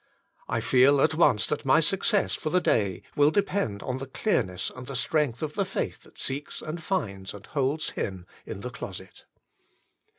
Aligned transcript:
I 0.49 0.61
feel 0.61 0.99
at 0.99 1.13
once 1.13 1.45
that 1.45 1.63
my 1.63 1.79
success 1.79 2.33
for 2.33 2.49
the 2.49 2.59
day 2.59 3.03
will 3.15 3.29
depend 3.29 3.83
upon 3.83 3.99
12 3.99 3.99
The 3.99 4.03
Inner 4.03 4.05
Chamber 4.05 4.05
the 4.05 4.19
clearness 4.45 4.69
and 4.71 4.87
the 4.87 4.95
strength 4.95 5.43
of 5.43 5.53
the 5.53 5.63
faith 5.65 5.99
that 6.01 6.17
seeks 6.17 6.59
and 6.63 6.81
finds 6.81 7.35
and 7.35 7.45
holds 7.45 7.91
Him 7.91 8.25
in 8.43 8.61
the 8.61 8.71
closet. 8.71 9.25